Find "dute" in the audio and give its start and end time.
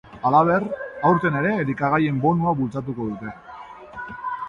3.13-3.39